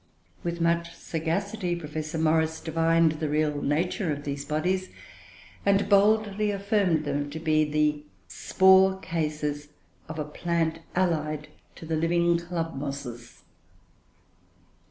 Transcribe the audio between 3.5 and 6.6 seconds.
nature of these bodies, and boldly